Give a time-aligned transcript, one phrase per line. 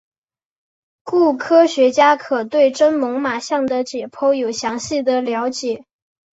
[1.03, 5.85] 故科学家可以对真猛玛象的解剖有详细的了解。